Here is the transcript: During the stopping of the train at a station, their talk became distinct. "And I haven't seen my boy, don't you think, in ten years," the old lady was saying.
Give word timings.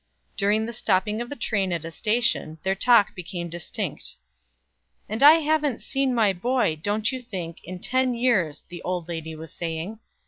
During 0.35 0.65
the 0.65 0.73
stopping 0.73 1.21
of 1.21 1.29
the 1.29 1.35
train 1.35 1.71
at 1.71 1.85
a 1.85 1.91
station, 1.91 2.57
their 2.63 2.73
talk 2.73 3.13
became 3.13 3.49
distinct. 3.51 4.15
"And 5.07 5.21
I 5.21 5.33
haven't 5.33 5.79
seen 5.83 6.15
my 6.15 6.33
boy, 6.33 6.77
don't 6.81 7.11
you 7.11 7.21
think, 7.21 7.59
in 7.63 7.77
ten 7.77 8.15
years," 8.15 8.63
the 8.69 8.81
old 8.81 9.07
lady 9.07 9.35
was 9.35 9.53
saying. 9.53 9.99